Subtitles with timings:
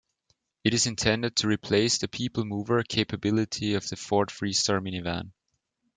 [0.63, 5.31] It is intended to replace the people-mover capability of the Ford Freestar minivan.